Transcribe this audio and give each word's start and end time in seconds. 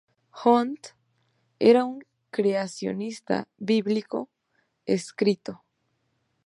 Hunt 0.43 0.77
era 1.59 1.85
un 1.85 2.03
creacionista 2.31 3.47
bíblico 3.59 4.31
estricto. 4.87 5.63